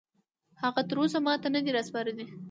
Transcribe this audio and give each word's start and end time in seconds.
هغه 0.61 0.81
تراوسه 0.89 1.19
ماته 1.25 1.47
نه 1.55 1.59
دي 1.65 1.71
راسپارلي 1.77 2.25